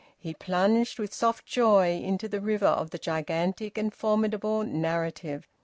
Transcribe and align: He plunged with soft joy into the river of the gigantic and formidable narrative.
He 0.17 0.33
plunged 0.33 0.97
with 0.97 1.13
soft 1.13 1.45
joy 1.45 1.91
into 2.01 2.27
the 2.27 2.41
river 2.41 2.65
of 2.65 2.89
the 2.89 2.97
gigantic 2.97 3.77
and 3.77 3.93
formidable 3.93 4.63
narrative. 4.63 5.47